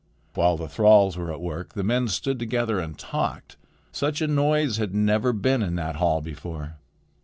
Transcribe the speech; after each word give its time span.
While 0.33 0.57
the 0.57 0.67
thralls 0.67 1.15
were 1.15 1.31
at 1.31 1.39
work, 1.41 1.73
the 1.75 1.83
men 1.83 2.07
stood 2.07 2.39
together 2.39 2.79
and 2.79 2.97
talked. 2.97 3.55
Such 3.91 4.19
a 4.19 4.25
noise 4.27 4.77
had 4.77 4.95
never 4.95 5.31
been 5.31 5.61
in 5.61 5.75
that 5.75 5.97
hall 5.97 6.21
before. 6.21 6.77